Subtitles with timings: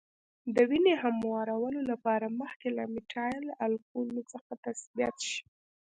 [0.55, 5.41] د وینې هموارولو لپاره مخکې له میتایل الکولو څخه تثبیت شي.